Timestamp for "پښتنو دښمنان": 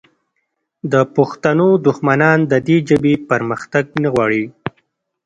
1.15-2.39